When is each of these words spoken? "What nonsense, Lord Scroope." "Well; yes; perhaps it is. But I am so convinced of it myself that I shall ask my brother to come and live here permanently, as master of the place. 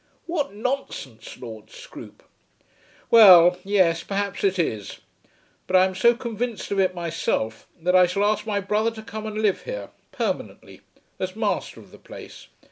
"What 0.25 0.51
nonsense, 0.55 1.37
Lord 1.37 1.69
Scroope." 1.69 2.23
"Well; 3.11 3.59
yes; 3.63 4.01
perhaps 4.01 4.43
it 4.43 4.57
is. 4.57 4.97
But 5.67 5.75
I 5.75 5.85
am 5.85 5.93
so 5.93 6.15
convinced 6.15 6.71
of 6.71 6.79
it 6.79 6.95
myself 6.95 7.67
that 7.79 7.95
I 7.95 8.07
shall 8.07 8.25
ask 8.25 8.47
my 8.47 8.61
brother 8.61 8.89
to 8.89 9.03
come 9.03 9.27
and 9.27 9.37
live 9.43 9.61
here 9.61 9.91
permanently, 10.11 10.81
as 11.19 11.35
master 11.35 11.79
of 11.79 11.91
the 11.91 11.99
place. 11.99 12.47